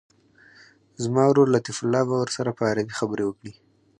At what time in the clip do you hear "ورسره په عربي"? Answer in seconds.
2.21-2.93